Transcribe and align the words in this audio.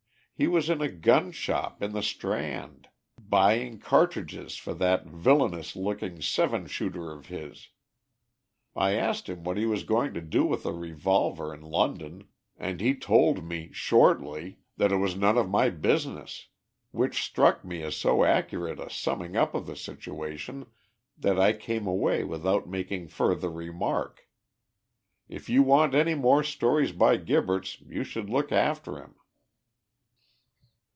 He 0.33 0.47
was 0.47 0.71
in 0.71 0.81
a 0.81 0.89
gun 0.89 1.31
shop 1.31 1.83
in 1.83 1.91
the 1.93 2.01
Strand, 2.01 2.87
buying 3.21 3.77
cartridges 3.77 4.57
for 4.57 4.73
that 4.73 5.05
villainous 5.05 5.75
looking 5.75 6.19
seven 6.19 6.65
shooter 6.65 7.11
of 7.11 7.27
his. 7.27 7.69
I 8.75 8.93
asked 8.93 9.29
him 9.29 9.43
what 9.43 9.55
he 9.57 9.67
was 9.67 9.83
going 9.83 10.15
to 10.15 10.19
do 10.21 10.43
with 10.43 10.65
a 10.65 10.73
revolver 10.73 11.53
in 11.53 11.61
London, 11.61 12.27
and 12.57 12.81
he 12.81 12.95
told 12.95 13.43
me, 13.43 13.69
shortly, 13.71 14.57
that 14.77 14.91
it 14.91 14.95
was 14.95 15.15
none 15.15 15.37
of 15.37 15.47
my 15.47 15.69
business, 15.69 16.47
which 16.89 17.21
struck 17.21 17.63
me 17.63 17.83
as 17.83 17.95
so 17.95 18.23
accurate 18.23 18.79
a 18.79 18.89
summing 18.89 19.37
up 19.37 19.53
of 19.53 19.67
the 19.67 19.75
situation, 19.75 20.65
that 21.19 21.39
I 21.39 21.53
came 21.53 21.85
away 21.85 22.23
without 22.23 22.67
making 22.67 23.09
further 23.09 23.51
remark. 23.51 24.27
If 25.29 25.49
you 25.49 25.61
want 25.61 25.93
any 25.93 26.15
more 26.15 26.41
stories 26.43 26.93
by 26.93 27.17
Gibberts, 27.19 27.79
you 27.81 28.03
should 28.03 28.27
look 28.31 28.51
after 28.51 28.97
him." 28.97 29.13